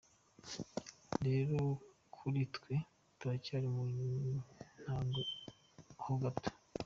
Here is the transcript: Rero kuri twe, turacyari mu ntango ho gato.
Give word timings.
Rero 1.25 1.59
kuri 2.15 2.41
twe, 2.55 2.73
turacyari 3.19 3.67
mu 3.75 3.83
ntango 4.83 5.19
ho 6.03 6.13
gato. 6.23 6.49